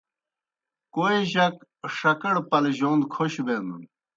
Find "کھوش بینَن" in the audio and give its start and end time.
3.13-3.81